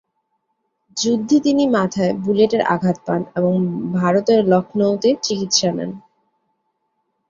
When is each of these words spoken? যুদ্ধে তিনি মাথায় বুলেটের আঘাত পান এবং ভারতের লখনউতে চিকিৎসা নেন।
যুদ্ধে 0.97 1.37
তিনি 1.39 1.63
মাথায় 1.69 2.13
বুলেটের 2.23 2.61
আঘাত 2.73 2.97
পান 3.05 3.21
এবং 3.35 3.53
ভারতের 3.93 4.39
লখনউতে 4.47 5.09
চিকিৎসা 5.23 5.69
নেন। 5.71 5.91